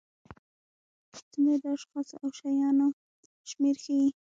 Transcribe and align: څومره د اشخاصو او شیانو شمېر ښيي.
څومره 1.31 1.55
د 1.63 1.65
اشخاصو 1.75 2.15
او 2.23 2.29
شیانو 2.37 2.87
شمېر 3.49 3.75
ښيي. 3.83 4.07